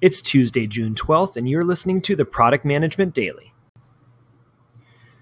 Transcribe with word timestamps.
It's 0.00 0.20
Tuesday, 0.22 0.66
June 0.66 0.94
12th, 0.94 1.36
and 1.36 1.48
you're 1.48 1.64
listening 1.64 2.00
to 2.02 2.16
the 2.16 2.24
Product 2.24 2.64
Management 2.64 3.14
Daily. 3.14 3.52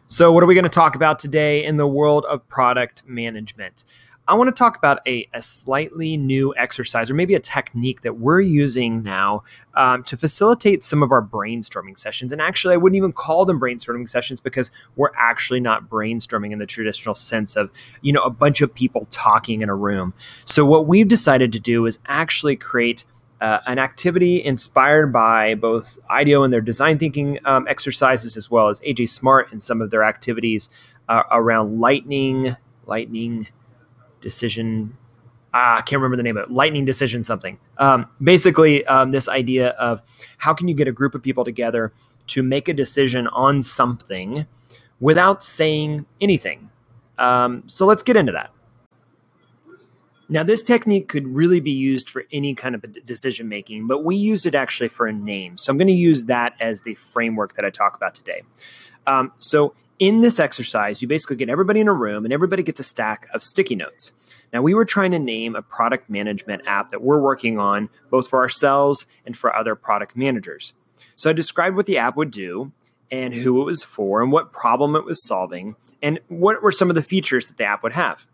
So, 0.07 0.33
what 0.33 0.43
are 0.43 0.47
we 0.47 0.55
going 0.55 0.65
to 0.65 0.69
talk 0.69 0.95
about 0.97 1.19
today 1.19 1.65
in 1.65 1.77
the 1.77 1.87
world 1.87 2.25
of 2.27 2.47
product 2.49 3.03
management? 3.07 3.85
I 4.27 4.35
want 4.35 4.49
to 4.49 4.59
talk 4.59 4.79
about 4.79 5.07
a, 5.07 5.29
a 5.35 5.43
slightly 5.43 6.17
new 6.17 6.55
exercise 6.57 7.11
or 7.11 7.15
maybe 7.15 7.35
a 7.35 7.41
technique 7.41 8.01
that 8.03 8.17
we're 8.17 8.41
using 8.41 9.03
now 9.03 9.43
um, 9.75 10.03
to 10.05 10.17
facilitate 10.17 10.83
some 10.83 11.03
of 11.03 11.13
our 11.13 11.21
brainstorming 11.21 11.99
sessions. 11.99 12.33
And 12.33 12.41
actually, 12.41 12.73
I 12.73 12.79
wouldn't 12.79 12.97
even 12.97 13.13
call 13.13 13.45
them 13.45 13.61
brainstorming 13.61 14.09
sessions 14.09 14.41
because 14.41 14.71
we're 14.97 15.11
actually 15.15 15.61
not 15.61 15.91
brainstorming 15.91 16.53
in 16.53 16.59
the 16.59 16.67
traditional 16.67 17.15
sense 17.15 17.55
of, 17.55 17.71
you 18.01 18.15
know, 18.15 18.23
a 18.23 18.31
bunch 18.31 18.63
of 18.63 18.75
people 18.75 19.07
talking 19.11 19.61
in 19.61 19.69
a 19.69 19.75
room. 19.75 20.15
So, 20.47 20.65
what 20.65 20.87
we've 20.87 21.09
decided 21.09 21.53
to 21.53 21.61
do 21.61 21.85
is 21.85 21.99
actually 22.07 22.57
create 22.57 23.05
uh, 23.41 23.61
an 23.67 23.79
activity 23.79 24.45
inspired 24.45 25.13
by 25.13 25.55
both 25.55 25.99
IDEO 26.09 26.43
and 26.43 26.53
their 26.53 26.61
design 26.61 26.99
thinking 26.99 27.39
um, 27.45 27.67
exercises, 27.69 28.37
as 28.37 28.51
well 28.51 28.69
as 28.69 28.81
AJ 28.81 29.09
Smart 29.09 29.53
and 29.53 29.63
some 29.63 29.83
of 29.83 29.91
their 29.91 30.05
activities 30.05 30.71
uh, 31.09 31.25
around 31.31 31.81
lightning, 31.81 32.57
lightning 32.87 33.49
decision. 34.21 34.97
Ah, 35.53 35.79
I 35.79 35.83
can't 35.83 36.01
remember 36.01 36.17
the 36.17 36.23
name 36.23 36.37
of 36.37 36.45
it. 36.45 36.51
Lightning 36.51 36.85
decision 36.85 37.23
something. 37.23 37.59
Um, 37.79 38.09
basically, 38.23 38.85
um, 38.87 39.11
this 39.11 39.29
idea 39.29 39.71
of 39.71 40.03
how 40.39 40.55
can 40.55 40.67
you 40.67 40.75
get 40.75 40.89
a 40.89 40.93
group 40.93 41.15
of 41.15 41.23
people 41.23 41.45
together 41.45 41.93
to 42.29 42.43
make 42.43 42.69
a 42.69 42.75
decision 42.75 43.27
on 43.29 43.63
something 43.63 44.47
without 45.01 45.45
saying 45.45 46.07
anything. 46.21 46.71
Um, 47.19 47.63
so 47.67 47.87
let's 47.87 48.03
get 48.03 48.17
into 48.17 48.33
that. 48.33 48.51
Now, 50.35 50.43
this 50.43 50.63
technique 50.63 51.07
could 51.07 51.29
really 51.29 51.61
be 51.61 51.71
used 51.71 52.11
for 52.11 52.25
any 52.33 52.57
kind 52.57 52.75
of 52.75 52.85
decision 53.07 53.49
making, 53.49 53.87
but 53.87 54.03
we 54.03 54.17
used 54.17 54.47
it 54.47 54.55
actually 54.57 54.89
for 54.89 55.07
a 55.07 55.13
name. 55.13 55.57
So 55.57 55.71
I'm 55.71 55.79
going 55.79 55.87
to 55.87 55.93
use 55.93 56.25
that 56.25 56.57
as 56.59 56.81
the 56.81 56.97
framework 56.97 57.55
that 57.55 57.65
I 57.65 57.71
talk 57.71 57.97
about 57.97 58.17
today. 58.17 58.43
Um, 59.07 59.31
so 59.39 59.75
in 60.01 60.23
this 60.23 60.41
exercise, 60.41 61.01
you 61.01 61.07
basically 61.07 61.37
get 61.37 61.49
everybody 61.49 61.79
in 61.79 61.87
a 61.87 61.93
room 61.93 62.25
and 62.25 62.35
everybody 62.35 62.65
gets 62.65 62.81
a 62.81 62.83
stack 62.83 63.29
of 63.33 63.45
sticky 63.45 63.77
notes. 63.77 64.11
Now, 64.53 64.61
we 64.61 64.75
were 64.75 64.85
trying 64.85 65.13
to 65.13 65.21
name 65.21 65.55
a 65.55 65.63
product 65.63 66.11
management 66.11 66.63
app 66.67 66.91
that 66.91 67.01
we're 67.01 67.21
working 67.21 67.61
on 67.61 67.89
both 68.11 68.27
for 68.27 68.41
ourselves 68.41 69.07
and 69.25 69.37
for 69.37 69.55
other 69.55 69.77
product 69.77 70.17
managers. 70.17 70.73
So 71.15 71.31
I 71.31 71.33
described 71.33 71.77
what 71.77 71.87
the 71.87 71.99
app 71.99 72.17
would 72.17 72.33
do 72.33 72.73
and 73.09 73.35
who 73.35 73.63
it 73.63 73.65
was 73.67 73.85
for 73.85 74.21
and 74.21 74.33
what 74.33 74.53
problem 74.53 74.97
it 74.97 75.05
was 75.05 75.25
solving 75.25 75.77
and 76.03 76.19
what 76.27 76.61
were 76.61 76.73
some 76.73 76.91
of 76.91 76.97
the 76.97 77.05
features 77.05 77.47
that 77.47 77.57
the 77.57 77.65
app 77.67 77.85
would 77.85 77.93
have. 77.93 78.27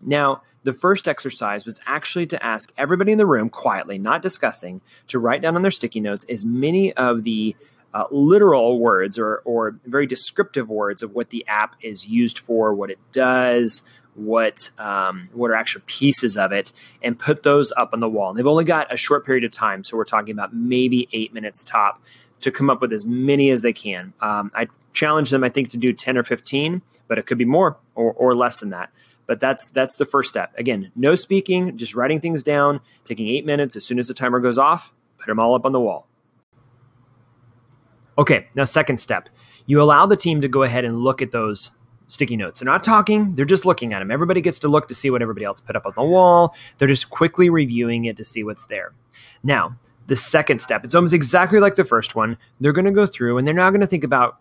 Now, 0.00 0.42
the 0.62 0.72
first 0.72 1.08
exercise 1.08 1.64
was 1.64 1.80
actually 1.86 2.26
to 2.26 2.44
ask 2.44 2.72
everybody 2.76 3.12
in 3.12 3.18
the 3.18 3.26
room 3.26 3.48
quietly, 3.48 3.98
not 3.98 4.22
discussing, 4.22 4.80
to 5.08 5.18
write 5.18 5.42
down 5.42 5.56
on 5.56 5.62
their 5.62 5.70
sticky 5.70 6.00
notes 6.00 6.26
as 6.28 6.44
many 6.44 6.92
of 6.94 7.24
the 7.24 7.56
uh, 7.92 8.04
literal 8.10 8.78
words 8.78 9.18
or, 9.18 9.36
or 9.44 9.76
very 9.84 10.06
descriptive 10.06 10.68
words 10.68 11.02
of 11.02 11.14
what 11.14 11.30
the 11.30 11.44
app 11.48 11.76
is 11.82 12.06
used 12.08 12.38
for, 12.38 12.74
what 12.74 12.90
it 12.90 12.98
does, 13.12 13.82
what 14.14 14.70
um, 14.78 15.28
what 15.32 15.50
are 15.50 15.54
actual 15.54 15.82
pieces 15.86 16.36
of 16.36 16.52
it, 16.52 16.72
and 17.02 17.18
put 17.18 17.42
those 17.42 17.72
up 17.76 17.90
on 17.92 18.00
the 18.00 18.08
wall. 18.08 18.30
And 18.30 18.38
they've 18.38 18.46
only 18.46 18.64
got 18.64 18.92
a 18.92 18.96
short 18.96 19.24
period 19.24 19.44
of 19.44 19.50
time, 19.50 19.82
so 19.82 19.96
we're 19.96 20.04
talking 20.04 20.32
about 20.32 20.54
maybe 20.54 21.08
eight 21.12 21.32
minutes 21.32 21.64
top 21.64 22.02
to 22.40 22.50
come 22.50 22.70
up 22.70 22.80
with 22.80 22.92
as 22.92 23.04
many 23.04 23.50
as 23.50 23.62
they 23.62 23.72
can. 23.72 24.12
Um, 24.20 24.50
I 24.54 24.68
challenge 24.92 25.30
them, 25.30 25.44
I 25.44 25.48
think, 25.48 25.70
to 25.70 25.78
do 25.78 25.92
ten 25.92 26.18
or 26.18 26.22
fifteen, 26.22 26.82
but 27.08 27.18
it 27.18 27.26
could 27.26 27.38
be 27.38 27.44
more 27.44 27.76
or, 27.94 28.12
or 28.12 28.34
less 28.34 28.60
than 28.60 28.70
that. 28.70 28.90
But 29.30 29.38
that's 29.38 29.68
that's 29.68 29.94
the 29.94 30.06
first 30.06 30.28
step. 30.28 30.52
Again, 30.58 30.90
no 30.96 31.14
speaking, 31.14 31.76
just 31.76 31.94
writing 31.94 32.20
things 32.20 32.42
down, 32.42 32.80
taking 33.04 33.28
eight 33.28 33.46
minutes. 33.46 33.76
As 33.76 33.84
soon 33.84 34.00
as 34.00 34.08
the 34.08 34.12
timer 34.12 34.40
goes 34.40 34.58
off, 34.58 34.92
put 35.18 35.28
them 35.28 35.38
all 35.38 35.54
up 35.54 35.64
on 35.64 35.70
the 35.70 35.78
wall. 35.78 36.08
Okay, 38.18 38.48
now 38.56 38.64
second 38.64 39.00
step. 39.00 39.28
You 39.66 39.80
allow 39.80 40.04
the 40.04 40.16
team 40.16 40.40
to 40.40 40.48
go 40.48 40.64
ahead 40.64 40.84
and 40.84 40.98
look 40.98 41.22
at 41.22 41.30
those 41.30 41.70
sticky 42.08 42.36
notes. 42.36 42.58
They're 42.58 42.66
not 42.66 42.82
talking, 42.82 43.32
they're 43.34 43.44
just 43.44 43.64
looking 43.64 43.92
at 43.92 44.00
them. 44.00 44.10
Everybody 44.10 44.40
gets 44.40 44.58
to 44.58 44.68
look 44.68 44.88
to 44.88 44.94
see 44.94 45.10
what 45.10 45.22
everybody 45.22 45.44
else 45.44 45.60
put 45.60 45.76
up 45.76 45.86
on 45.86 45.92
the 45.94 46.02
wall. 46.02 46.56
They're 46.78 46.88
just 46.88 47.10
quickly 47.10 47.50
reviewing 47.50 48.06
it 48.06 48.16
to 48.16 48.24
see 48.24 48.42
what's 48.42 48.66
there. 48.66 48.94
Now, 49.44 49.76
the 50.08 50.16
second 50.16 50.58
step, 50.60 50.84
it's 50.84 50.96
almost 50.96 51.14
exactly 51.14 51.60
like 51.60 51.76
the 51.76 51.84
first 51.84 52.16
one. 52.16 52.36
They're 52.58 52.72
going 52.72 52.84
to 52.84 52.90
go 52.90 53.06
through 53.06 53.38
and 53.38 53.46
they're 53.46 53.54
now 53.54 53.70
going 53.70 53.80
to 53.80 53.86
think 53.86 54.02
about 54.02 54.40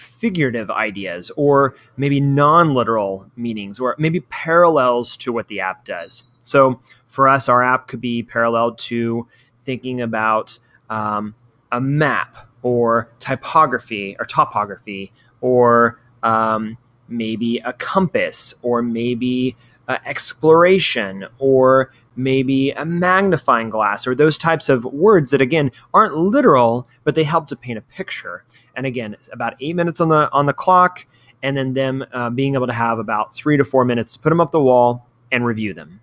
figurative 0.00 0.70
ideas 0.70 1.30
or 1.36 1.74
maybe 1.96 2.20
non 2.20 2.74
literal 2.74 3.30
meanings 3.36 3.78
or 3.78 3.94
maybe 3.98 4.20
parallels 4.20 5.16
to 5.18 5.32
what 5.32 5.48
the 5.48 5.60
app 5.60 5.84
does. 5.84 6.24
So 6.42 6.80
for 7.06 7.28
us, 7.28 7.48
our 7.48 7.62
app 7.62 7.88
could 7.88 8.00
be 8.00 8.22
parallel 8.22 8.74
to 8.74 9.28
thinking 9.62 10.00
about 10.00 10.58
um, 10.88 11.34
a 11.70 11.80
map 11.80 12.48
or 12.62 13.10
typography 13.18 14.16
or 14.18 14.24
topography 14.24 15.12
or 15.40 16.00
um, 16.22 16.78
maybe 17.08 17.58
a 17.58 17.72
compass 17.74 18.54
or 18.62 18.82
maybe 18.82 19.56
uh, 19.90 19.98
exploration 20.06 21.26
or 21.40 21.92
maybe 22.14 22.70
a 22.70 22.84
magnifying 22.84 23.68
glass 23.68 24.06
or 24.06 24.14
those 24.14 24.38
types 24.38 24.68
of 24.68 24.84
words 24.84 25.32
that 25.32 25.40
again 25.40 25.72
aren't 25.92 26.16
literal 26.16 26.86
but 27.02 27.16
they 27.16 27.24
help 27.24 27.48
to 27.48 27.56
paint 27.56 27.76
a 27.76 27.80
picture 27.82 28.44
and 28.76 28.86
again 28.86 29.16
about 29.32 29.54
eight 29.60 29.74
minutes 29.74 30.00
on 30.00 30.08
the 30.08 30.30
on 30.30 30.46
the 30.46 30.52
clock 30.52 31.06
and 31.42 31.56
then 31.56 31.72
them 31.72 32.04
uh, 32.12 32.30
being 32.30 32.54
able 32.54 32.68
to 32.68 32.72
have 32.72 33.00
about 33.00 33.34
three 33.34 33.56
to 33.56 33.64
four 33.64 33.84
minutes 33.84 34.12
to 34.12 34.20
put 34.20 34.28
them 34.28 34.40
up 34.40 34.52
the 34.52 34.62
wall 34.62 35.08
and 35.32 35.44
review 35.44 35.74
them 35.74 36.00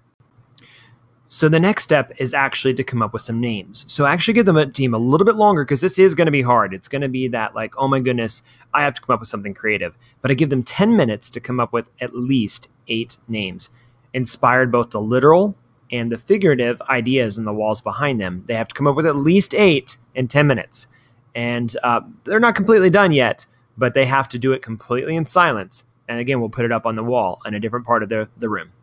so 1.29 1.49
the 1.49 1.59
next 1.59 1.83
step 1.83 2.13
is 2.17 2.33
actually 2.33 2.73
to 2.75 2.83
come 2.83 3.01
up 3.01 3.11
with 3.11 3.21
some 3.21 3.41
names. 3.41 3.83
So 3.87 4.05
actually 4.05 4.33
give 4.33 4.45
them 4.45 4.55
a 4.55 4.65
team 4.65 4.93
a 4.93 4.97
little 4.97 5.25
bit 5.25 5.35
longer 5.35 5.65
because 5.65 5.81
this 5.81 5.99
is 5.99 6.15
going 6.15 6.27
to 6.27 6.31
be 6.31 6.41
hard. 6.41 6.73
It's 6.73 6.87
going 6.87 7.01
to 7.01 7.09
be 7.09 7.27
that 7.27 7.53
like, 7.53 7.73
oh 7.77 7.87
my 7.87 7.99
goodness, 7.99 8.43
I 8.73 8.83
have 8.83 8.93
to 8.95 9.01
come 9.01 9.13
up 9.13 9.19
with 9.19 9.27
something 9.27 9.53
creative. 9.53 9.97
But 10.21 10.31
I 10.31 10.35
give 10.35 10.49
them 10.49 10.63
10 10.63 10.95
minutes 10.95 11.29
to 11.31 11.41
come 11.41 11.59
up 11.59 11.73
with 11.73 11.89
at 11.99 12.15
least 12.15 12.69
eight 12.87 13.17
names, 13.27 13.69
inspired 14.13 14.72
both 14.72 14.91
the 14.91 15.01
literal 15.01 15.56
and 15.91 16.12
the 16.12 16.18
figurative 16.18 16.81
ideas 16.84 17.38
in 17.38 17.45
the 17.45 17.53
walls 17.53 17.81
behind 17.81 18.19
them. 18.19 18.44
They 18.47 18.56
have 18.56 18.68
to 18.68 18.75
come 18.75 18.88
up 18.88 18.95
with 18.95 19.06
at 19.06 19.16
least 19.16 19.53
eight 19.53 19.97
in 20.16 20.28
10 20.28 20.47
minutes. 20.47 20.88
And 21.34 21.75
uh, 21.84 22.01
they're 22.23 22.40
not 22.40 22.56
completely 22.56 22.90
done 22.90 23.12
yet, 23.12 23.45
but 23.78 23.94
they 23.94 24.06
have 24.06 24.28
to 24.29 24.40
do 24.40 24.53
it 24.53 24.62
completely 24.62 25.16
in 25.16 25.25
silence. 25.25 25.85
And 26.07 26.19
again, 26.19 26.40
we'll 26.40 26.50
put 26.50 26.66
it 26.66 26.72
up 26.72 26.85
on 26.85 26.95
the 26.95 27.03
wall 27.03 27.41
in 27.45 27.53
a 27.53 27.59
different 27.59 27.85
part 27.85 28.03
of 28.03 28.09
the, 28.09 28.28
the 28.38 28.50
room. 28.50 28.73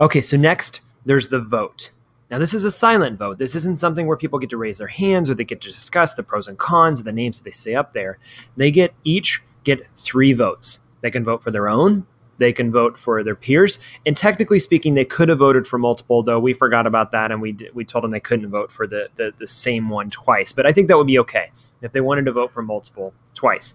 Okay, 0.00 0.20
so 0.20 0.36
next, 0.36 0.80
there's 1.04 1.28
the 1.28 1.40
vote. 1.40 1.90
Now, 2.30 2.38
this 2.38 2.54
is 2.54 2.64
a 2.64 2.70
silent 2.70 3.18
vote. 3.18 3.38
This 3.38 3.54
isn't 3.54 3.78
something 3.78 4.06
where 4.06 4.16
people 4.16 4.38
get 4.38 4.50
to 4.50 4.56
raise 4.56 4.78
their 4.78 4.88
hands 4.88 5.30
or 5.30 5.34
they 5.34 5.44
get 5.44 5.60
to 5.62 5.68
discuss 5.68 6.14
the 6.14 6.22
pros 6.22 6.48
and 6.48 6.58
cons 6.58 6.98
of 6.98 7.04
the 7.04 7.12
names 7.12 7.38
that 7.38 7.44
they 7.44 7.50
say 7.50 7.74
up 7.74 7.92
there. 7.92 8.18
They 8.56 8.70
get 8.70 8.94
each 9.04 9.42
get 9.62 9.86
three 9.96 10.32
votes. 10.32 10.78
They 11.00 11.10
can 11.10 11.24
vote 11.24 11.42
for 11.42 11.50
their 11.50 11.68
own, 11.68 12.06
they 12.38 12.52
can 12.52 12.72
vote 12.72 12.98
for 12.98 13.22
their 13.22 13.36
peers. 13.36 13.78
And 14.06 14.16
technically 14.16 14.58
speaking, 14.58 14.94
they 14.94 15.04
could 15.04 15.28
have 15.28 15.38
voted 15.38 15.66
for 15.66 15.78
multiple, 15.78 16.22
though 16.22 16.40
we 16.40 16.52
forgot 16.52 16.86
about 16.86 17.12
that 17.12 17.30
and 17.30 17.40
we 17.40 17.56
we 17.74 17.84
told 17.84 18.04
them 18.04 18.10
they 18.10 18.20
couldn't 18.20 18.50
vote 18.50 18.70
for 18.70 18.86
the, 18.86 19.08
the 19.16 19.32
the 19.38 19.46
same 19.46 19.88
one 19.88 20.10
twice. 20.10 20.52
But 20.52 20.66
I 20.66 20.72
think 20.72 20.88
that 20.88 20.96
would 20.96 21.06
be 21.06 21.18
okay 21.20 21.50
if 21.84 21.92
they 21.92 22.00
wanted 22.00 22.24
to 22.24 22.32
vote 22.32 22.52
for 22.52 22.62
multiple 22.62 23.14
twice. 23.34 23.74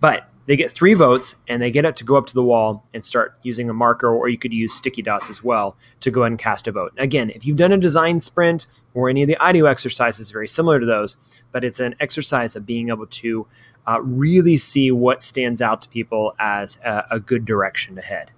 But 0.00 0.28
they 0.46 0.56
get 0.56 0.70
three 0.70 0.94
votes 0.94 1.34
and 1.48 1.60
they 1.60 1.70
get 1.70 1.84
it 1.84 1.96
to 1.96 2.04
go 2.04 2.16
up 2.16 2.26
to 2.26 2.34
the 2.34 2.42
wall 2.42 2.84
and 2.94 3.04
start 3.04 3.36
using 3.42 3.68
a 3.68 3.74
marker, 3.74 4.08
or 4.08 4.28
you 4.28 4.38
could 4.38 4.52
use 4.52 4.72
sticky 4.72 5.02
dots 5.02 5.28
as 5.28 5.42
well 5.42 5.76
to 6.00 6.10
go 6.10 6.22
ahead 6.22 6.32
and 6.32 6.38
cast 6.38 6.68
a 6.68 6.72
vote. 6.72 6.92
Again, 6.98 7.30
if 7.30 7.44
you've 7.44 7.56
done 7.56 7.72
a 7.72 7.78
design 7.78 8.20
sprint 8.20 8.66
or 8.94 9.08
any 9.08 9.22
of 9.22 9.28
the 9.28 9.36
IDEO 9.42 9.66
exercises, 9.66 10.30
very 10.30 10.46
similar 10.46 10.78
to 10.78 10.86
those, 10.86 11.16
but 11.50 11.64
it's 11.64 11.80
an 11.80 11.96
exercise 11.98 12.54
of 12.54 12.64
being 12.64 12.90
able 12.90 13.06
to 13.06 13.46
uh, 13.88 14.00
really 14.02 14.56
see 14.56 14.90
what 14.92 15.22
stands 15.22 15.60
out 15.60 15.82
to 15.82 15.88
people 15.88 16.34
as 16.38 16.78
a, 16.84 17.04
a 17.12 17.20
good 17.20 17.44
direction 17.44 17.96
to 17.96 18.02
head. 18.02 18.30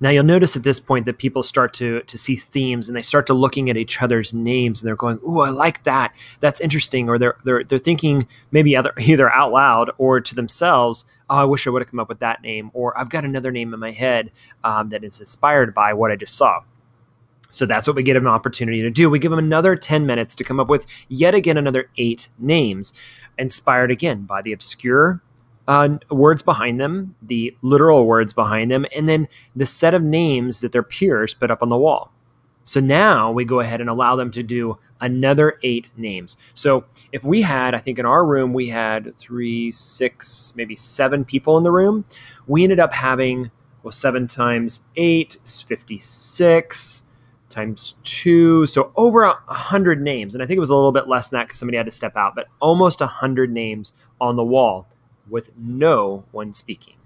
Now 0.00 0.10
you'll 0.10 0.24
notice 0.24 0.56
at 0.56 0.62
this 0.62 0.80
point 0.80 1.06
that 1.06 1.18
people 1.18 1.42
start 1.42 1.72
to 1.74 2.02
to 2.02 2.18
see 2.18 2.36
themes 2.36 2.88
and 2.88 2.96
they 2.96 3.02
start 3.02 3.26
to 3.26 3.34
looking 3.34 3.70
at 3.70 3.76
each 3.76 4.02
other's 4.02 4.34
names 4.34 4.80
and 4.80 4.88
they're 4.88 4.96
going, 4.96 5.18
"Ooh, 5.26 5.40
I 5.40 5.50
like 5.50 5.84
that. 5.84 6.14
That's 6.40 6.60
interesting." 6.60 7.08
Or 7.08 7.18
they're 7.18 7.36
they're 7.44 7.64
they're 7.64 7.78
thinking 7.78 8.26
maybe 8.50 8.76
either 8.76 8.92
either 8.98 9.30
out 9.30 9.52
loud 9.52 9.90
or 9.98 10.20
to 10.20 10.34
themselves, 10.34 11.06
"Oh, 11.30 11.38
I 11.38 11.44
wish 11.44 11.66
I 11.66 11.70
would 11.70 11.82
have 11.82 11.90
come 11.90 12.00
up 12.00 12.08
with 12.08 12.20
that 12.20 12.42
name." 12.42 12.70
Or 12.74 12.98
I've 12.98 13.10
got 13.10 13.24
another 13.24 13.50
name 13.50 13.72
in 13.72 13.80
my 13.80 13.92
head 13.92 14.30
um, 14.64 14.90
that 14.90 15.04
is 15.04 15.20
inspired 15.20 15.74
by 15.74 15.92
what 15.92 16.10
I 16.10 16.16
just 16.16 16.36
saw. 16.36 16.62
So 17.48 17.64
that's 17.64 17.86
what 17.86 17.96
we 17.96 18.02
get 18.02 18.16
an 18.16 18.26
opportunity 18.26 18.82
to 18.82 18.90
do. 18.90 19.08
We 19.08 19.18
give 19.18 19.30
them 19.30 19.38
another 19.38 19.76
10 19.76 20.04
minutes 20.04 20.34
to 20.34 20.44
come 20.44 20.58
up 20.58 20.68
with 20.68 20.84
yet 21.08 21.34
again 21.34 21.56
another 21.56 21.88
eight 21.96 22.28
names 22.38 22.92
inspired 23.38 23.90
again 23.90 24.22
by 24.22 24.42
the 24.42 24.52
obscure 24.52 25.22
uh, 25.68 25.98
words 26.10 26.42
behind 26.42 26.80
them, 26.80 27.14
the 27.22 27.56
literal 27.62 28.06
words 28.06 28.32
behind 28.32 28.70
them, 28.70 28.86
and 28.94 29.08
then 29.08 29.28
the 29.54 29.66
set 29.66 29.94
of 29.94 30.02
names 30.02 30.60
that 30.60 30.72
their 30.72 30.82
peers 30.82 31.34
put 31.34 31.50
up 31.50 31.62
on 31.62 31.68
the 31.68 31.76
wall. 31.76 32.12
So 32.64 32.80
now 32.80 33.30
we 33.30 33.44
go 33.44 33.60
ahead 33.60 33.80
and 33.80 33.88
allow 33.88 34.16
them 34.16 34.32
to 34.32 34.42
do 34.42 34.78
another 35.00 35.58
eight 35.62 35.92
names. 35.96 36.36
So 36.52 36.84
if 37.12 37.22
we 37.22 37.42
had, 37.42 37.74
I 37.74 37.78
think 37.78 37.98
in 37.98 38.06
our 38.06 38.26
room, 38.26 38.52
we 38.52 38.68
had 38.68 39.16
three, 39.16 39.70
six, 39.70 40.52
maybe 40.56 40.74
seven 40.74 41.24
people 41.24 41.56
in 41.58 41.64
the 41.64 41.70
room, 41.70 42.04
we 42.48 42.64
ended 42.64 42.80
up 42.80 42.92
having, 42.92 43.52
well, 43.84 43.92
seven 43.92 44.26
times 44.26 44.88
eight 44.96 45.36
is 45.44 45.62
56. 45.62 47.02
times 47.48 47.94
two. 48.02 48.66
So 48.66 48.92
over 48.96 49.22
a 49.22 49.34
hundred 49.46 50.02
names. 50.02 50.34
And 50.34 50.42
I 50.42 50.46
think 50.46 50.56
it 50.56 50.60
was 50.60 50.70
a 50.70 50.74
little 50.74 50.92
bit 50.92 51.06
less 51.06 51.28
than 51.28 51.38
that 51.38 51.46
because 51.46 51.60
somebody 51.60 51.76
had 51.76 51.86
to 51.86 51.92
step 51.92 52.16
out, 52.16 52.34
but 52.34 52.48
almost 52.60 53.00
a 53.00 53.06
hundred 53.06 53.52
names 53.52 53.92
on 54.20 54.34
the 54.34 54.44
wall 54.44 54.88
with 55.28 55.50
no 55.56 56.24
one 56.30 56.54
speaking. 56.54 56.96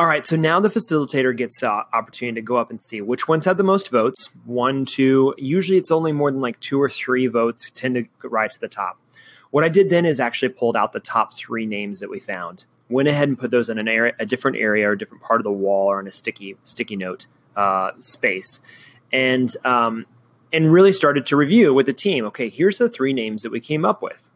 All 0.00 0.06
right, 0.06 0.26
so 0.26 0.34
now 0.34 0.60
the 0.60 0.70
facilitator 0.70 1.36
gets 1.36 1.60
the 1.60 1.68
opportunity 1.68 2.40
to 2.40 2.42
go 2.42 2.56
up 2.56 2.70
and 2.70 2.82
see 2.82 3.02
which 3.02 3.28
ones 3.28 3.44
have 3.44 3.58
the 3.58 3.62
most 3.62 3.90
votes. 3.90 4.30
One, 4.46 4.86
two. 4.86 5.34
Usually 5.36 5.76
it's 5.76 5.90
only 5.90 6.10
more 6.10 6.30
than 6.30 6.40
like 6.40 6.58
two 6.58 6.80
or 6.80 6.88
three 6.88 7.26
votes 7.26 7.70
tend 7.70 7.96
to 7.96 8.28
rise 8.28 8.54
to 8.54 8.60
the 8.60 8.68
top. 8.68 8.98
What 9.50 9.62
I 9.62 9.68
did 9.68 9.90
then 9.90 10.06
is 10.06 10.18
actually 10.18 10.50
pulled 10.50 10.74
out 10.74 10.94
the 10.94 11.00
top 11.00 11.34
three 11.34 11.66
names 11.66 12.00
that 12.00 12.08
we 12.08 12.18
found. 12.18 12.64
Went 12.88 13.08
ahead 13.08 13.28
and 13.28 13.38
put 13.38 13.50
those 13.50 13.68
in 13.68 13.76
an 13.76 13.88
area, 13.88 14.14
a 14.18 14.24
different 14.24 14.56
area 14.56 14.88
or 14.88 14.92
a 14.92 14.98
different 14.98 15.22
part 15.22 15.38
of 15.38 15.44
the 15.44 15.52
wall 15.52 15.88
or 15.88 16.00
in 16.00 16.06
a 16.06 16.12
sticky 16.12 16.56
sticky 16.62 16.96
note 16.96 17.26
uh, 17.54 17.90
space, 17.98 18.60
and 19.12 19.54
um, 19.66 20.06
and 20.50 20.72
really 20.72 20.94
started 20.94 21.26
to 21.26 21.36
review 21.36 21.74
with 21.74 21.84
the 21.84 21.92
team. 21.92 22.24
Okay, 22.24 22.48
here's 22.48 22.78
the 22.78 22.88
three 22.88 23.12
names 23.12 23.42
that 23.42 23.52
we 23.52 23.60
came 23.60 23.84
up 23.84 24.00
with. 24.00 24.30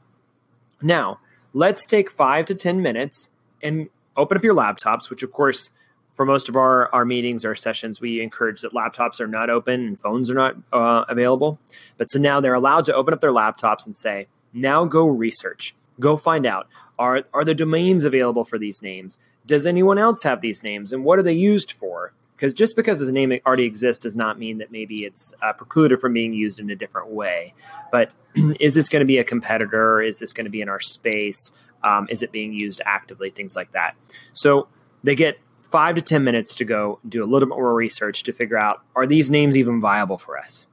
Now 0.83 1.21
let's 1.55 1.87
take 1.87 2.11
five 2.11 2.45
to 2.47 2.55
ten 2.55 2.83
minutes 2.83 3.31
and 3.63 3.89
open 4.17 4.37
up 4.37 4.45
your 4.45 4.55
laptops, 4.55 5.09
which 5.09 5.23
of 5.23 5.33
course 5.33 5.71
for 6.13 6.27
most 6.27 6.49
of 6.49 6.57
our, 6.57 6.93
our 6.95 7.05
meetings 7.05 7.45
our 7.45 7.55
sessions 7.55 8.01
we 8.01 8.21
encourage 8.21 8.61
that 8.61 8.73
laptops 8.73 9.21
are 9.21 9.27
not 9.27 9.51
open 9.51 9.87
and 9.87 10.01
phones 10.01 10.31
are 10.31 10.35
not 10.35 10.57
uh, 10.73 11.05
available. 11.09 11.59
But 11.97 12.11
so 12.11 12.19
now 12.19 12.41
they're 12.41 12.55
allowed 12.55 12.85
to 12.87 12.95
open 12.95 13.15
up 13.15 13.21
their 13.21 13.31
laptops 13.31 13.87
and 13.87 13.97
say 13.97 14.27
now 14.53 14.85
go 14.85 15.07
research. 15.07 15.75
Go 15.99 16.17
find 16.17 16.45
out. 16.45 16.69
Are, 16.99 17.25
are 17.33 17.45
the 17.45 17.55
domains 17.55 18.05
available 18.05 18.45
for 18.45 18.59
these 18.59 18.83
names? 18.83 19.19
Does 19.47 19.67
anyone 19.67 19.99
else 19.99 20.23
have 20.23 20.41
these 20.41 20.63
names? 20.63 20.93
And 20.93 21.05
what 21.05 21.19
are 21.19 21.23
they 21.23 21.33
used 21.33 21.73
for 21.73 22.13
because 22.37 22.53
just 22.55 22.77
because 22.77 22.99
the 22.99 23.13
name 23.13 23.33
already 23.47 23.65
exists 23.65 24.03
does 24.03 24.17
not 24.17 24.39
mean 24.39 24.59
that 24.59 24.73
maybe 24.73 25.05
it's 25.05 25.33
uh, 25.43 25.53
precluded 25.53 26.01
from 26.01 26.13
being 26.13 26.33
used 26.33 26.61
in 26.61 26.71
a 26.71 26.77
different 26.77 27.09
way 27.09 27.55
but 27.93 28.15
is 28.61 28.75
this 28.75 28.89
going 28.89 29.01
to 29.01 29.07
be 29.07 29.19
a 29.19 29.25
competitor 29.25 30.01
is 30.01 30.19
this 30.19 30.33
going 30.33 30.45
to 30.45 30.51
be 30.51 30.61
in 30.61 30.69
our 30.69 30.81
space 30.81 31.53
um, 31.85 32.07
is 32.11 32.23
it 32.23 32.33
being 32.33 32.53
used 32.53 32.81
actively? 32.85 33.31
Things 33.31 33.55
like 33.55 33.73
that. 33.73 33.95
So 34.33 34.69
they 35.05 35.15
get 35.15 35.39
five 35.63 35.95
to 35.97 36.03
10 36.03 36.25
minutes 36.25 36.55
to 36.57 36.65
go 36.65 36.99
do 37.07 37.23
a 37.23 37.27
little 37.27 37.49
bit 37.49 37.57
more 37.57 37.75
research 37.75 38.23
to 38.25 38.33
figure 38.33 38.59
out 38.59 38.83
are 38.97 39.07
these 39.07 39.31
names 39.31 39.57
even 39.57 39.81
viable 39.81 40.19
for 40.19 40.39
us? 40.39 40.67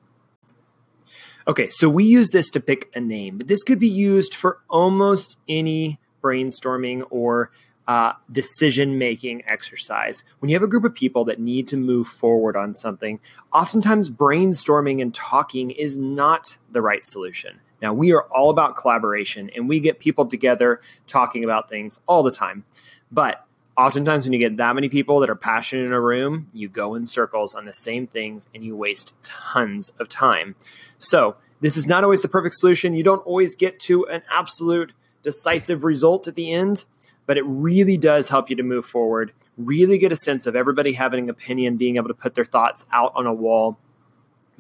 Okay, 1.48 1.70
so 1.70 1.90
we 1.90 2.06
use 2.06 2.30
this 2.30 2.50
to 2.52 2.60
pick 2.60 2.90
a 2.96 3.02
name, 3.02 3.40
but 3.40 3.48
this 3.48 3.64
could 3.64 3.80
be 3.80 3.90
used 3.90 4.34
for 4.36 4.60
almost 4.70 5.38
any 5.50 6.00
brainstorming 6.24 7.04
or 7.10 7.52
uh, 7.92 8.14
decision 8.32 8.98
making 8.98 9.44
exercise. 9.48 10.24
When 10.40 10.48
you 10.48 10.56
have 10.56 10.64
a 10.64 10.68
group 10.68 10.86
of 10.86 10.96
people 10.96 11.26
that 11.26 11.42
need 11.42 11.68
to 11.68 11.76
move 11.76 12.08
forward 12.08 12.56
on 12.56 12.74
something, 12.74 13.20
oftentimes 13.52 14.10
brainstorming 14.10 15.02
and 15.02 15.14
talking 15.14 15.72
is 15.72 15.98
not 15.98 16.58
the 16.72 16.82
right 16.82 17.06
solution. 17.06 17.60
Now, 17.82 17.94
we 17.94 18.14
are 18.14 18.22
all 18.28 18.50
about 18.50 18.78
collaboration 18.78 19.52
and 19.54 19.68
we 19.68 19.82
get 19.82 20.00
people 20.00 20.26
together 20.26 20.80
talking 21.06 21.44
about 21.44 21.68
things 21.68 22.00
all 22.08 22.24
the 22.24 22.32
time. 22.32 22.64
But 23.12 23.46
oftentimes, 23.78 24.24
when 24.24 24.32
you 24.32 24.40
get 24.40 24.56
that 24.56 24.74
many 24.74 24.88
people 24.88 25.20
that 25.20 25.30
are 25.30 25.36
passionate 25.36 25.84
in 25.84 25.92
a 25.92 26.00
room, 26.00 26.48
you 26.54 26.70
go 26.70 26.96
in 26.96 27.08
circles 27.08 27.54
on 27.54 27.66
the 27.66 27.74
same 27.74 28.08
things 28.08 28.48
and 28.56 28.64
you 28.64 28.74
waste 28.74 29.22
tons 29.22 29.92
of 30.00 30.08
time. 30.08 30.56
So, 30.98 31.36
this 31.60 31.76
is 31.76 31.88
not 31.88 32.06
always 32.06 32.22
the 32.22 32.30
perfect 32.30 32.56
solution. 32.56 32.94
You 32.94 33.04
don't 33.04 33.26
always 33.28 33.54
get 33.54 33.82
to 33.82 34.08
an 34.08 34.22
absolute 34.32 34.94
decisive 35.24 35.84
result 35.84 36.28
at 36.30 36.36
the 36.36 36.54
end, 36.54 36.86
but 37.32 37.38
it 37.38 37.46
really 37.46 37.96
does 37.96 38.28
help 38.28 38.50
you 38.50 38.58
to 38.58 38.62
move 38.62 38.86
forward, 38.86 39.32
really 39.56 39.98
get 39.98 40.12
a 40.12 40.18
sense 40.18 40.46
of 40.46 40.54
everybody 40.54 40.92
having 40.92 41.24
an 41.24 41.30
opinion, 41.30 41.78
being 41.78 41.96
able 41.96 42.10
to 42.10 42.14
put 42.14 42.36
their 42.36 42.44
thoughts 42.44 42.86
out 42.92 43.14
on 43.16 43.26
a 43.26 43.34
wall 43.34 43.80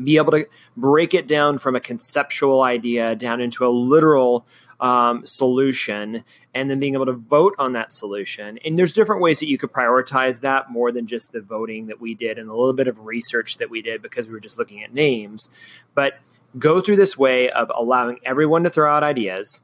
be 0.01 0.15
able 0.15 0.31
to 0.31 0.45
break 0.77 1.13
it 1.13 1.27
down 1.27 1.57
from 1.57 1.75
a 1.75 1.81
conceptual 1.81 2.62
idea 2.62 3.13
down 3.13 3.41
into 3.41 3.68
a 3.68 3.68
literal 3.68 4.47
um, 4.79 5.25
solution 5.25 6.23
and 6.56 6.69
then 6.69 6.79
being 6.79 6.94
able 6.94 7.06
to 7.07 7.12
vote 7.12 7.56
on 7.59 7.73
that 7.73 7.91
solution. 7.91 8.57
And 8.63 8.79
there's 8.79 8.94
different 8.94 9.21
ways 9.21 9.41
that 9.41 9.50
you 9.50 9.57
could 9.57 9.73
prioritize 9.73 10.39
that 10.41 10.71
more 10.71 10.94
than 10.94 11.07
just 11.07 11.33
the 11.33 11.41
voting 11.41 11.88
that 11.88 12.00
we 12.00 12.15
did 12.15 12.38
and 12.38 12.50
a 12.50 12.56
little 12.56 12.71
bit 12.71 12.88
of 12.88 13.01
research 13.01 13.57
that 13.57 13.69
we 13.69 13.81
did 13.81 14.01
because 14.01 14.27
we 14.27 14.33
were 14.33 14.39
just 14.39 14.57
looking 14.57 14.81
at 14.81 14.94
names. 14.94 15.50
But 15.94 16.13
go 16.57 16.79
through 16.79 16.95
this 16.95 17.18
way 17.18 17.50
of 17.50 17.69
allowing 17.75 18.21
everyone 18.23 18.63
to 18.63 18.69
throw 18.69 18.89
out 18.89 19.03
ideas, 19.03 19.59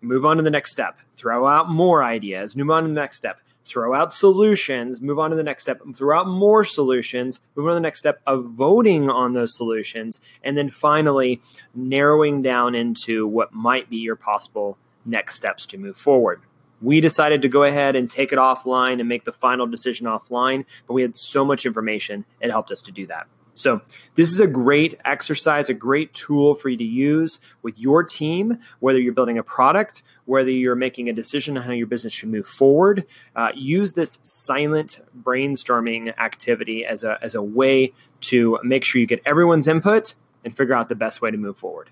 move 0.00 0.24
on 0.24 0.36
to 0.36 0.42
the 0.42 0.50
next 0.50 0.72
step, 0.72 0.98
throw 1.12 1.46
out 1.46 1.68
more 1.68 2.02
ideas, 2.02 2.56
move 2.56 2.70
on 2.70 2.82
to 2.82 2.88
the 2.88 2.94
next 2.94 3.16
step. 3.16 3.40
Throw 3.62 3.94
out 3.94 4.12
solutions, 4.12 5.02
move 5.02 5.18
on 5.18 5.30
to 5.30 5.36
the 5.36 5.42
next 5.42 5.62
step, 5.62 5.82
throw 5.94 6.18
out 6.18 6.26
more 6.26 6.64
solutions, 6.64 7.40
move 7.54 7.66
on 7.66 7.72
to 7.72 7.74
the 7.74 7.80
next 7.80 7.98
step 7.98 8.20
of 8.26 8.46
voting 8.46 9.10
on 9.10 9.34
those 9.34 9.54
solutions, 9.54 10.18
and 10.42 10.56
then 10.56 10.70
finally 10.70 11.42
narrowing 11.74 12.40
down 12.40 12.74
into 12.74 13.26
what 13.26 13.52
might 13.52 13.90
be 13.90 13.98
your 13.98 14.16
possible 14.16 14.78
next 15.04 15.34
steps 15.34 15.66
to 15.66 15.78
move 15.78 15.96
forward. 15.96 16.40
We 16.80 17.02
decided 17.02 17.42
to 17.42 17.48
go 17.48 17.62
ahead 17.62 17.94
and 17.94 18.10
take 18.10 18.32
it 18.32 18.38
offline 18.38 18.98
and 18.98 19.08
make 19.08 19.24
the 19.24 19.32
final 19.32 19.66
decision 19.66 20.06
offline, 20.06 20.64
but 20.86 20.94
we 20.94 21.02
had 21.02 21.16
so 21.16 21.44
much 21.44 21.66
information, 21.66 22.24
it 22.40 22.50
helped 22.50 22.70
us 22.70 22.80
to 22.86 22.92
do 22.92 23.06
that. 23.08 23.26
So, 23.54 23.82
this 24.14 24.30
is 24.30 24.40
a 24.40 24.46
great 24.46 24.98
exercise, 25.04 25.68
a 25.68 25.74
great 25.74 26.12
tool 26.12 26.54
for 26.54 26.68
you 26.68 26.76
to 26.76 26.84
use 26.84 27.40
with 27.62 27.78
your 27.78 28.04
team, 28.04 28.58
whether 28.80 28.98
you're 28.98 29.14
building 29.14 29.38
a 29.38 29.42
product, 29.42 30.02
whether 30.24 30.50
you're 30.50 30.74
making 30.74 31.08
a 31.08 31.12
decision 31.12 31.56
on 31.56 31.64
how 31.64 31.72
your 31.72 31.86
business 31.86 32.12
should 32.12 32.28
move 32.28 32.46
forward. 32.46 33.06
Uh, 33.34 33.50
use 33.54 33.94
this 33.94 34.18
silent 34.22 35.00
brainstorming 35.22 36.16
activity 36.18 36.84
as 36.84 37.02
a, 37.02 37.18
as 37.22 37.34
a 37.34 37.42
way 37.42 37.92
to 38.20 38.58
make 38.62 38.84
sure 38.84 39.00
you 39.00 39.06
get 39.06 39.22
everyone's 39.24 39.66
input 39.66 40.14
and 40.44 40.56
figure 40.56 40.74
out 40.74 40.88
the 40.88 40.94
best 40.94 41.20
way 41.20 41.30
to 41.30 41.36
move 41.36 41.56
forward. 41.56 41.90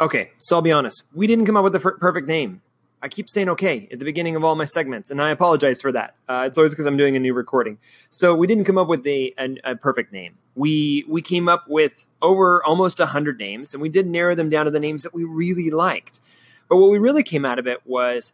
Okay, 0.00 0.30
so 0.38 0.56
I'll 0.56 0.62
be 0.62 0.72
honest, 0.72 1.04
we 1.12 1.26
didn't 1.26 1.44
come 1.44 1.56
up 1.56 1.64
with 1.64 1.74
the 1.74 1.80
perfect 1.80 2.26
name. 2.26 2.62
I 3.02 3.08
keep 3.08 3.28
saying 3.28 3.48
okay 3.50 3.88
at 3.90 3.98
the 3.98 4.04
beginning 4.04 4.36
of 4.36 4.44
all 4.44 4.56
my 4.56 4.66
segments, 4.66 5.10
and 5.10 5.22
I 5.22 5.30
apologize 5.30 5.80
for 5.80 5.90
that. 5.92 6.14
Uh, 6.28 6.44
it's 6.46 6.58
always 6.58 6.72
because 6.72 6.86
I'm 6.86 6.96
doing 6.96 7.16
a 7.16 7.20
new 7.20 7.32
recording. 7.32 7.78
So 8.10 8.34
we 8.34 8.46
didn't 8.46 8.64
come 8.64 8.76
up 8.76 8.88
with 8.88 9.06
a, 9.06 9.32
a, 9.38 9.56
a 9.64 9.76
perfect 9.76 10.12
name. 10.12 10.36
We 10.54 11.04
we 11.08 11.22
came 11.22 11.48
up 11.48 11.64
with 11.68 12.04
over 12.20 12.62
almost 12.64 12.98
hundred 12.98 13.38
names, 13.38 13.72
and 13.72 13.82
we 13.82 13.88
did 13.88 14.06
narrow 14.06 14.34
them 14.34 14.50
down 14.50 14.66
to 14.66 14.70
the 14.70 14.80
names 14.80 15.02
that 15.02 15.14
we 15.14 15.24
really 15.24 15.70
liked. 15.70 16.20
But 16.68 16.76
what 16.76 16.90
we 16.90 16.98
really 16.98 17.22
came 17.22 17.44
out 17.44 17.58
of 17.58 17.66
it 17.66 17.80
was 17.86 18.32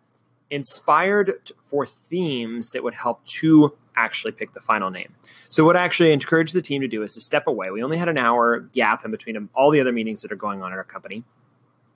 inspired 0.51 1.33
for 1.61 1.87
themes 1.87 2.71
that 2.71 2.83
would 2.83 2.95
help 2.95 3.25
to 3.25 3.77
actually 3.97 4.33
pick 4.33 4.53
the 4.53 4.61
final 4.61 4.91
name. 4.91 5.15
So 5.49 5.65
what 5.65 5.77
I 5.77 5.85
actually 5.85 6.13
encouraged 6.13 6.55
the 6.55 6.63
team 6.63 6.83
to 6.83 6.89
do 6.89 7.03
is 7.03 7.15
to 7.15 7.21
step 7.21 7.47
away. 7.47 7.71
We 7.71 7.83
only 7.83 7.97
had 7.97 8.09
an 8.09 8.19
hour 8.19 8.61
gap 8.61 9.05
in 9.05 9.11
between 9.11 9.49
all 9.55 9.71
the 9.71 9.81
other 9.81 9.93
meetings 9.93 10.21
that 10.23 10.33
are 10.33 10.37
going 10.37 10.63
on 10.63 10.73
in 10.73 10.79
our 10.79 10.85
company. 10.85 11.25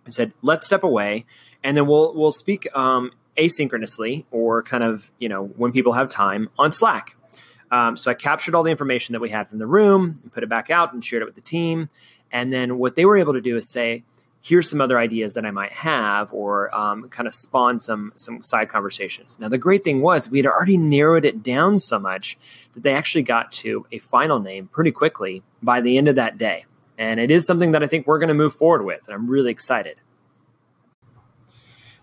I 0.07 0.11
said, 0.11 0.33
let's 0.43 0.67
step 0.67 0.83
away 0.83 1.27
and 1.63 1.77
then 1.77 1.87
we'll 1.87 2.15
we'll 2.15 2.33
speak 2.33 2.67
um, 2.77 3.13
asynchronously 3.39 4.25
or 4.31 4.63
kind 4.63 4.83
of 4.83 5.11
you 5.19 5.29
know 5.29 5.45
when 5.45 5.73
people 5.73 5.93
have 5.93 6.09
time 6.09 6.49
on 6.59 6.73
Slack. 6.73 7.17
Um, 7.71 7.97
so 7.97 8.11
I 8.11 8.15
captured 8.15 8.55
all 8.55 8.65
the 8.65 8.71
information 8.71 9.13
that 9.13 9.21
we 9.21 9.31
had 9.31 9.49
from 9.49 9.59
the 9.59 9.67
room, 9.67 10.19
and 10.23 10.33
put 10.33 10.43
it 10.43 10.49
back 10.49 10.71
out, 10.71 10.93
and 10.93 11.05
shared 11.05 11.23
it 11.23 11.27
with 11.27 11.37
the 11.37 11.41
team. 11.41 11.89
And 12.33 12.53
then 12.53 12.79
what 12.79 12.97
they 12.97 13.05
were 13.05 13.17
able 13.17 13.35
to 13.35 13.41
do 13.41 13.57
is 13.57 13.71
say, 13.71 14.03
"Here's 14.41 14.69
some 14.69 14.81
other 14.81 14.99
ideas 14.99 15.35
that 15.35 15.47
I 15.47 15.51
might 15.51 15.73
have," 15.73 16.33
or 16.33 16.75
um, 16.75 17.09
kind 17.11 17.29
of 17.29 17.35
spawn 17.35 17.79
some 17.79 18.13
some 18.17 18.43
side 18.43 18.69
conversations. 18.69 19.39
Now 19.39 19.49
the 19.49 19.59
great 19.59 19.85
thing 19.85 20.01
was 20.01 20.31
we 20.31 20.39
had 20.39 20.47
already 20.47 20.77
narrowed 20.79 21.25
it 21.25 21.43
down 21.43 21.79
so 21.79 21.99
much 21.99 22.39
that 22.75 22.83
they 22.83 22.93
actually 22.93 23.23
got 23.23 23.53
to 23.53 23.87
a 23.93 23.99
final 23.99 24.41
name 24.41 24.69
pretty 24.69 24.93
quickly 24.93 25.43
by 25.63 25.81
the 25.81 25.99
end 25.99 26.09
of 26.09 26.17
that 26.17 26.39
day. 26.39 26.65
And 27.01 27.19
it 27.19 27.31
is 27.31 27.47
something 27.47 27.71
that 27.71 27.83
I 27.83 27.87
think 27.87 28.07
we're 28.07 28.19
going 28.19 28.29
to 28.29 28.35
move 28.35 28.53
forward 28.53 28.85
with, 28.85 29.09
and 29.09 29.15
I'm 29.15 29.27
really 29.27 29.51
excited. 29.51 29.97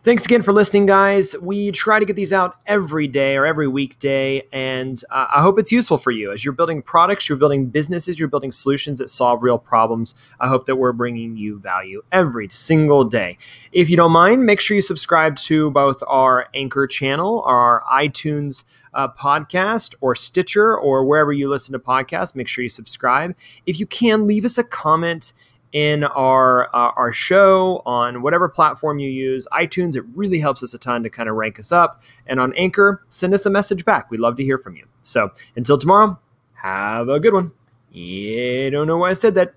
Thanks 0.08 0.24
again 0.24 0.42
for 0.42 0.54
listening, 0.54 0.86
guys. 0.86 1.36
We 1.42 1.70
try 1.72 2.00
to 2.00 2.06
get 2.06 2.16
these 2.16 2.32
out 2.32 2.56
every 2.66 3.10
day 3.10 3.36
or 3.36 3.46
every 3.46 3.68
weekday, 3.68 4.48
and 4.54 5.04
uh, 5.12 5.28
I 5.36 5.42
hope 5.42 5.60
it's 5.60 5.70
useful 5.70 5.98
for 5.98 6.12
you 6.12 6.32
as 6.32 6.46
you're 6.46 6.54
building 6.54 6.82
products, 6.82 7.28
you're 7.28 7.38
building 7.38 7.66
businesses, 7.66 8.18
you're 8.18 8.30
building 8.30 8.54
solutions 8.54 9.00
that 9.00 9.10
solve 9.10 9.44
real 9.44 9.58
problems. 9.58 10.16
I 10.40 10.48
hope 10.48 10.66
that 10.68 10.78
we're 10.78 10.94
bringing 10.94 11.36
you 11.36 11.60
value 11.60 12.04
every 12.14 12.48
single 12.48 13.04
day. 13.04 13.38
If 13.74 13.90
you 13.90 13.98
don't 13.98 14.14
mind, 14.14 14.46
make 14.46 14.62
sure 14.62 14.76
you 14.76 14.82
subscribe 14.82 15.36
to 15.40 15.72
both 15.72 16.02
our 16.08 16.48
Anchor 16.54 16.88
channel, 16.88 17.44
our 17.46 17.84
iTunes 17.92 18.64
uh, 18.94 19.10
podcast, 19.10 19.94
or 20.00 20.16
Stitcher, 20.16 20.74
or 20.78 21.04
wherever 21.04 21.34
you 21.34 21.50
listen 21.50 21.74
to 21.74 21.80
podcasts. 21.80 22.34
Make 22.34 22.48
sure 22.48 22.64
you 22.64 22.70
subscribe. 22.70 23.36
If 23.66 23.78
you 23.78 23.86
can, 23.86 24.26
leave 24.26 24.46
us 24.46 24.58
a 24.58 24.64
comment 24.64 25.34
in 25.74 26.04
our 26.04 26.68
uh, 26.76 26.92
our 26.96 27.12
show 27.12 27.82
on 27.86 28.22
whatever 28.22 28.48
platform 28.48 29.00
you 29.00 29.10
use. 29.10 29.48
itunes 29.52 29.96
it 29.96 30.04
really 30.16 30.40
helps 30.40 30.64
us 30.64 30.74
a 30.74 30.78
ton 30.78 31.04
to 31.04 31.10
kind 31.10 31.30
of 31.30 31.36
rank 31.36 31.60
us 31.60 31.72
up. 31.72 32.02
And 32.26 32.40
on 32.40 32.54
anchor 32.54 33.04
send 33.10 33.34
us 33.34 33.46
a 33.46 33.50
message 33.50 33.86
back. 33.86 34.10
We'd 34.10 34.20
love 34.20 34.36
to 34.38 34.44
hear 34.44 34.58
from 34.58 34.76
you. 34.76 34.86
So 35.02 35.32
until 35.56 35.78
tomorrow 35.78 36.20
have 36.54 37.10
a 37.10 37.20
good 37.20 37.34
one. 37.34 37.52
Yeah 37.92 38.70
don't 38.70 38.88
know 38.88 38.98
why 38.98 39.12
i 39.12 39.14
said 39.14 39.36
that. 39.36 39.54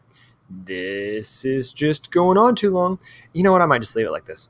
This 0.53 1.45
is 1.45 1.73
just 1.73 2.11
going 2.11 2.37
on 2.37 2.57
too 2.57 2.71
long. 2.71 2.99
You 3.33 3.45
know 3.45 3.53
what? 3.53 3.63
I 3.63 3.67
might 3.67 3.83
just 3.83 3.95
leave 3.95 4.07
it 4.07 4.11
like 4.11 4.27
this 4.27 4.49